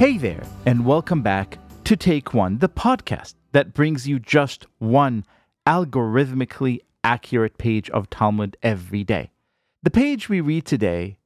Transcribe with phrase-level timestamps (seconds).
[0.00, 5.26] Hey there, and welcome back to Take One, the podcast that brings you just one
[5.66, 9.30] algorithmically accurate page of Talmud every day.
[9.82, 11.18] The page we read today,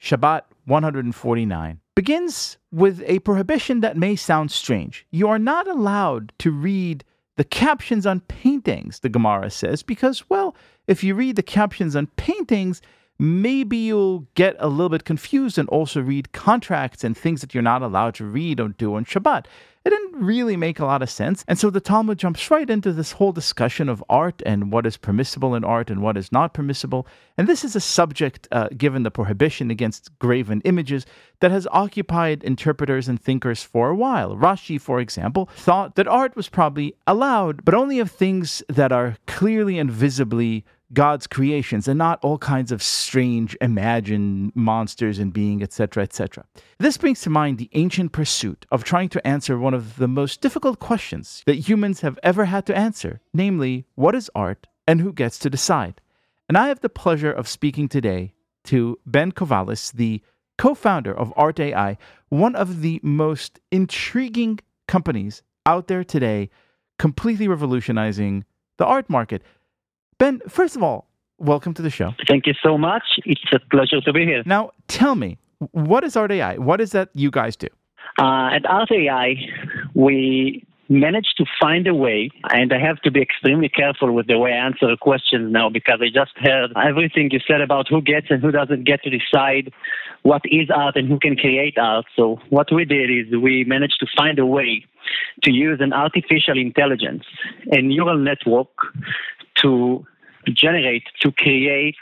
[0.00, 5.06] Shabbat 149, begins with a prohibition that may sound strange.
[5.10, 7.04] You are not allowed to read
[7.36, 10.54] the captions on paintings, the Gemara says, because, well,
[10.86, 12.82] if you read the captions on paintings,
[13.18, 17.62] maybe you'll get a little bit confused and also read contracts and things that you're
[17.62, 19.46] not allowed to read or do on Shabbat.
[19.84, 21.44] It didn't really make a lot of sense.
[21.48, 24.96] And so the Talmud jumps right into this whole discussion of art and what is
[24.96, 27.06] permissible in art and what is not permissible.
[27.36, 31.04] And this is a subject, uh, given the prohibition against graven images,
[31.40, 34.36] that has occupied interpreters and thinkers for a while.
[34.36, 39.16] Rashi, for example, thought that art was probably allowed, but only of things that are
[39.26, 45.62] clearly and visibly God's creations and not all kinds of strange imagined monsters and being,
[45.62, 46.44] etc., etc.
[46.78, 50.40] This brings to mind the ancient pursuit of trying to answer one of the most
[50.40, 55.12] difficult questions that humans have ever had to answer, namely, what is art and who
[55.12, 56.00] gets to decide?
[56.48, 60.22] And I have the pleasure of speaking today to Ben Kovalis, the
[60.58, 61.96] co-founder of Art AI,
[62.28, 66.50] one of the most intriguing companies out there today,
[66.98, 68.44] completely revolutionizing
[68.76, 69.42] the art market.
[70.22, 72.14] Ben, first of all, welcome to the show.
[72.28, 73.02] Thank you so much.
[73.24, 74.44] It's a pleasure to be here.
[74.46, 75.36] Now, tell me,
[75.72, 76.58] what is Art AI?
[76.58, 77.66] What is that you guys do?
[78.20, 79.34] Uh, at Art AI,
[79.94, 84.38] we managed to find a way, and I have to be extremely careful with the
[84.38, 88.00] way I answer the questions now because I just heard everything you said about who
[88.00, 89.72] gets and who doesn't get to decide
[90.22, 92.04] what is art and who can create art.
[92.14, 94.86] So, what we did is we managed to find a way
[95.42, 97.24] to use an artificial intelligence,
[97.72, 98.68] a neural network,
[99.62, 100.06] to
[100.50, 101.96] generate, to create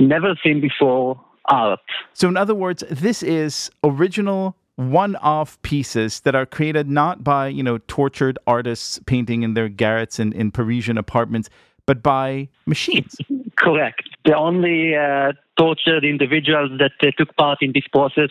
[0.00, 1.80] never seen before art.
[2.12, 7.62] So, in other words, this is original one-off pieces that are created not by you
[7.62, 11.48] know tortured artists painting in their garrets and in Parisian apartments,
[11.86, 13.16] but by machines.
[13.56, 14.02] Correct.
[14.24, 18.30] The only uh, tortured individuals that uh, took part in this process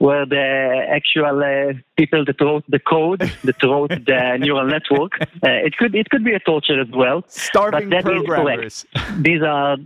[0.00, 5.20] were the actual uh, people that wrote the code, that wrote the neural network.
[5.20, 7.24] Uh, it could it could be a torture as well.
[7.28, 8.84] Starving but that programmers.
[8.84, 9.22] Is correct.
[9.28, 9.76] These are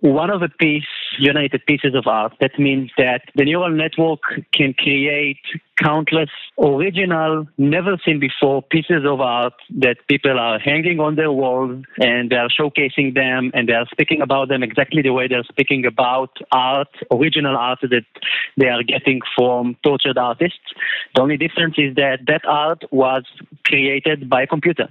[0.00, 0.84] one of the piece
[1.18, 2.34] united pieces of art.
[2.40, 4.20] That means that the neural network
[4.52, 5.38] can create
[5.76, 11.84] countless original, never seen before pieces of art that people are hanging on their walls
[11.98, 15.44] and they are showcasing them and they are speaking about them exactly the way they're
[15.44, 18.04] speaking about art, original art that
[18.56, 20.72] they are getting from tortured artists.
[21.14, 23.24] The only difference is that that art was
[23.64, 24.88] created by a computer.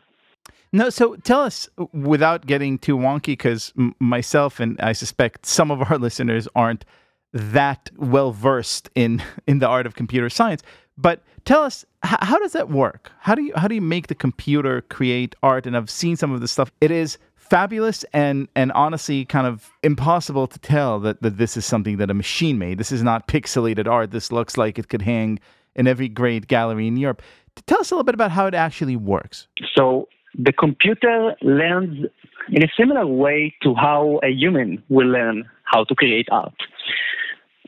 [0.75, 5.69] No, so tell us without getting too wonky, because m- myself and I suspect some
[5.69, 6.83] of our listeners aren't
[7.31, 10.63] that well versed in in the art of computer science.
[10.97, 13.11] But tell us h- how does that work?
[13.19, 15.67] How do you how do you make the computer create art?
[15.67, 16.71] And I've seen some of the stuff.
[16.81, 21.65] It is fabulous and and honestly kind of impossible to tell that, that this is
[21.67, 22.79] something that a machine made.
[22.79, 24.09] This is not pixelated art.
[24.09, 25.39] This looks like it could hang
[25.75, 27.21] in every great gallery in Europe.
[27.67, 29.47] Tell us a little bit about how it actually works.
[29.75, 30.07] So
[30.37, 32.07] the computer learns
[32.49, 36.53] in a similar way to how a human will learn how to create art.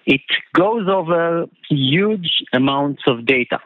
[0.06, 0.22] It
[0.54, 3.60] goes over huge amounts of data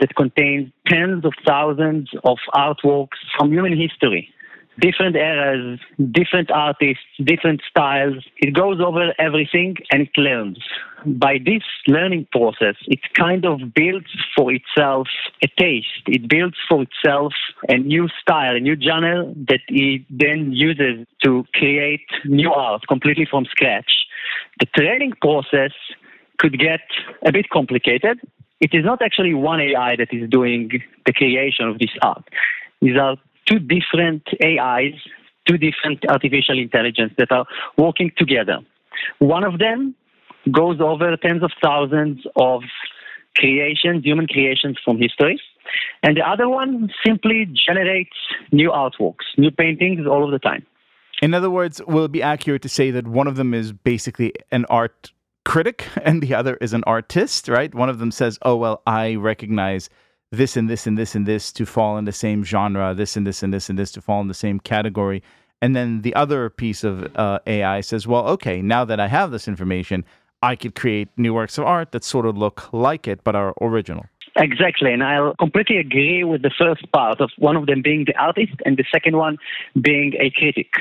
[0.00, 4.32] that contains tens of thousands of artworks from human history
[4.78, 5.80] different eras,
[6.12, 8.24] different artists, different styles.
[8.38, 10.58] It goes over everything and it learns.
[11.06, 15.08] By this learning process, it kind of builds for itself
[15.42, 16.04] a taste.
[16.06, 17.32] It builds for itself
[17.68, 23.26] a new style, a new genre that it then uses to create new art completely
[23.30, 23.90] from scratch.
[24.60, 25.72] The training process
[26.38, 26.80] could get
[27.26, 28.20] a bit complicated.
[28.60, 30.70] It is not actually one AI that is doing
[31.06, 32.24] the creation of this art.
[32.82, 33.16] These are
[33.50, 34.94] two different AIs,
[35.46, 38.58] two different artificial intelligence that are working together.
[39.18, 39.94] One of them
[40.50, 42.62] goes over tens of thousands of
[43.36, 45.40] creations, human creations from history.
[46.02, 48.16] And the other one simply generates
[48.50, 50.66] new artworks, new paintings all of the time.
[51.22, 54.32] In other words, will it be accurate to say that one of them is basically
[54.50, 55.12] an art
[55.44, 57.74] critic and the other is an artist, right?
[57.74, 59.90] One of them says, oh, well, I recognize
[60.32, 63.26] this and this and this and this to fall in the same genre, this and
[63.26, 65.22] this and this and this to fall in the same category.
[65.60, 69.30] And then the other piece of uh, AI says, well, okay, now that I have
[69.30, 70.04] this information,
[70.42, 73.54] I could create new works of art that sort of look like it but are
[73.60, 74.06] original.
[74.36, 78.16] Exactly, and I'll completely agree with the first part of one of them being the
[78.16, 79.38] artist and the second one
[79.82, 80.72] being a critic.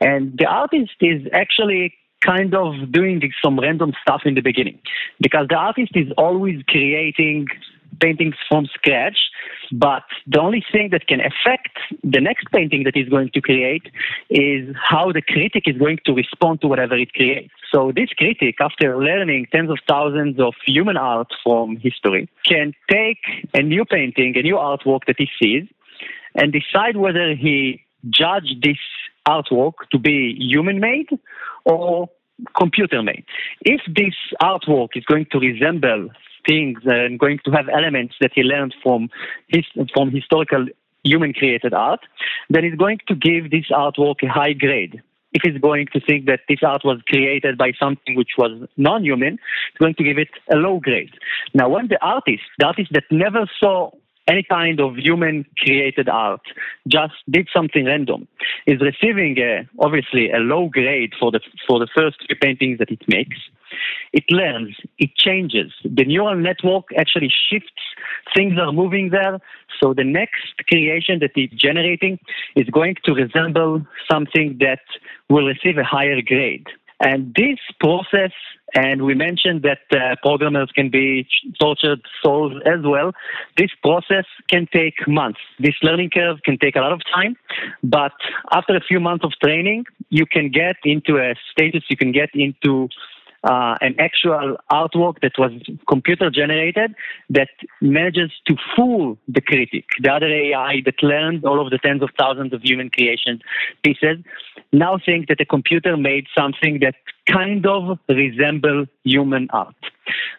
[0.00, 4.78] And the artist is actually kind of doing some random stuff in the beginning
[5.20, 7.48] because the artist is always creating
[8.00, 9.18] paintings from scratch,
[9.70, 13.84] but the only thing that can affect the next painting that he's going to create
[14.30, 17.52] is how the critic is going to respond to whatever it creates.
[17.72, 23.18] So this critic, after learning tens of thousands of human art from history, can take
[23.54, 25.66] a new painting, a new artwork that he sees,
[26.34, 28.78] and decide whether he judge this
[29.26, 31.08] artwork to be human made
[31.64, 32.10] or
[32.56, 33.24] computer made.
[33.62, 36.10] If this artwork is going to resemble
[36.46, 39.08] things uh, and going to have elements that he learned from
[39.48, 40.66] his, from historical
[41.04, 42.00] human created art,
[42.50, 45.02] then he's going to give this artwork a high grade.
[45.32, 49.38] If he's going to think that this art was created by something which was non-human,
[49.72, 51.14] he's going to give it a low grade.
[51.54, 53.92] Now, when the artist, the artist that never saw
[54.32, 56.44] any kind of human created art,
[56.88, 58.20] just did something random,
[58.66, 62.90] is receiving a, obviously a low grade for the for the first few paintings that
[62.96, 63.38] it makes.
[64.12, 65.70] It learns, it changes.
[65.84, 67.82] The neural network actually shifts.
[68.36, 69.38] Things are moving there.
[69.80, 72.18] So the next creation that it's generating
[72.54, 73.72] is going to resemble
[74.10, 74.84] something that
[75.30, 76.66] will receive a higher grade.
[77.00, 78.32] And this process,
[78.74, 81.26] and we mentioned that uh, programmers can be
[81.60, 83.12] tortured souls as well.
[83.56, 85.40] This process can take months.
[85.58, 87.36] This learning curve can take a lot of time,
[87.82, 88.12] but
[88.52, 92.30] after a few months of training, you can get into a status, you can get
[92.34, 92.88] into
[93.44, 95.52] uh, an actual artwork that was
[95.88, 96.94] computer generated
[97.28, 97.48] that
[97.80, 102.10] manages to fool the critic, the other AI that learned all of the tens of
[102.18, 103.40] thousands of human creation
[103.82, 104.18] pieces,
[104.72, 106.94] now think that a computer made something that
[107.26, 109.74] kind of resemble human art.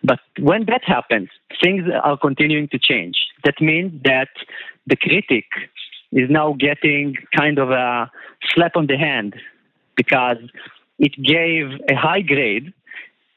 [0.04, 1.30] But when that happens,
[1.62, 3.16] things are continuing to change.
[3.44, 4.30] That means that
[4.88, 5.46] the critic
[6.12, 8.10] is now getting kind of a
[8.54, 9.36] slap on the hand
[9.96, 10.38] because
[11.00, 12.74] it gave a high grade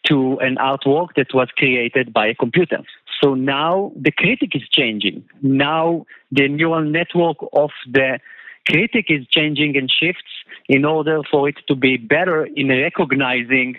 [0.07, 2.83] to an artwork that was created by a computer.
[3.23, 5.25] So now the critic is changing.
[5.43, 8.19] Now the neural network of the
[8.67, 10.23] critic is changing and shifts
[10.69, 13.77] in order for it to be better in recognizing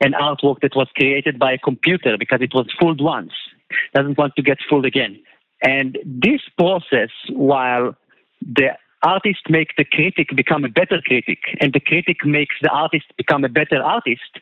[0.00, 3.32] an artwork that was created by a computer because it was fooled once,
[3.94, 5.20] doesn't want to get fooled again.
[5.62, 7.94] And this process, while
[8.40, 8.70] the
[9.02, 13.44] artist make the critic become a better critic and the critic makes the artist become
[13.44, 14.38] a better artist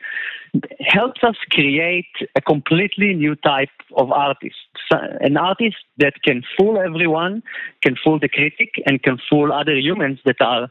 [0.81, 2.07] helps us create
[2.37, 4.57] a completely new type of artist.
[4.91, 7.43] An artist that can fool everyone
[7.83, 10.69] can fool the critic and can fool other humans that are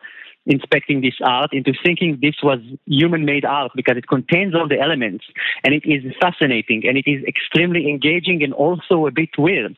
[0.48, 4.80] inspecting this art into thinking this was human made art because it contains all the
[4.80, 5.26] elements
[5.64, 9.76] and it is fascinating and it is extremely engaging and also a bit weird.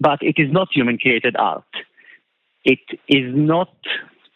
[0.00, 1.64] But it is not human created art
[2.64, 3.74] it is not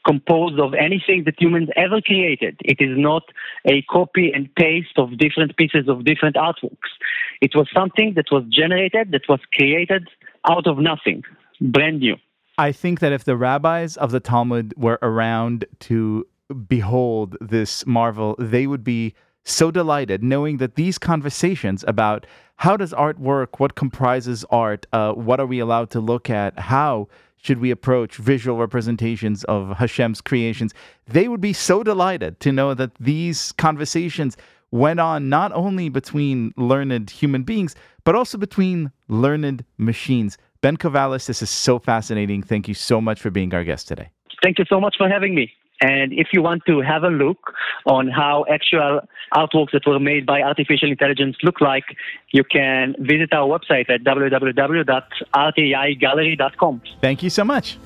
[0.07, 2.57] composed of anything that humans ever created.
[2.65, 3.25] It is not
[3.67, 6.93] a copy and paste of different pieces of different artworks.
[7.41, 10.09] It was something that was generated, that was created
[10.49, 11.25] out of nothing,
[11.61, 12.17] brand new.
[12.59, 16.27] I think that if the rabbis of the Talmud were around to
[16.69, 19.15] behold this marvel, they would be
[19.45, 22.27] so delighted knowing that these conversations about
[22.57, 26.59] how does art work, what comprises art, uh, what are we allowed to look at,
[26.59, 27.09] how
[27.47, 30.75] should we approach visual representations of Hashem's creations,
[31.07, 34.37] they would be so delighted to know that these conversations
[34.73, 40.37] went on not only between learned human beings, but also between learned machines.
[40.61, 42.43] Ben Kovalis, this is so fascinating.
[42.43, 44.11] Thank you so much for being our guest today.
[44.43, 45.53] Thank you so much for having me.
[45.81, 47.53] And if you want to have a look
[47.85, 49.01] on how actual
[49.35, 51.85] artworks that were made by artificial intelligence look like,
[52.33, 56.83] you can visit our website at www.artaigallery.com.
[57.01, 57.79] Thank you so much.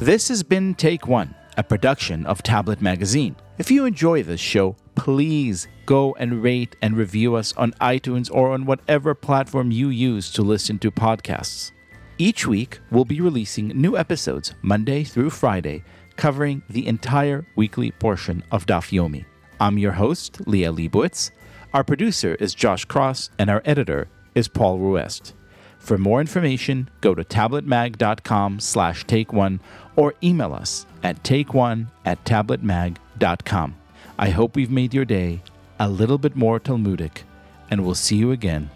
[0.00, 3.36] This has been Take One, a production of Tablet Magazine.
[3.58, 8.50] If you enjoy this show, please go and rate and review us on iTunes or
[8.50, 11.70] on whatever platform you use to listen to podcasts.
[12.18, 15.82] Each week, we'll be releasing new episodes Monday through Friday,
[16.16, 19.24] covering the entire weekly portion of Daf Yomi.
[19.58, 21.30] I'm your host, Liel Leibovitz.
[21.72, 25.34] Our producer is Josh Cross, and our editor is Paul Ruest.
[25.78, 29.60] For more information, go to tabletmag.com slash take one
[29.96, 33.74] or email us at take one at tabletmag.com.
[34.18, 35.42] I hope we've made your day
[35.80, 37.22] a little bit more Talmudic,
[37.70, 38.70] and we'll see you again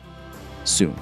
[0.65, 0.97] soon.